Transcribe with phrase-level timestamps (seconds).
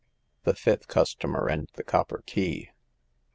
[0.45, 2.71] THE FIFTH CUSTOMER AND THE COPPER KEY.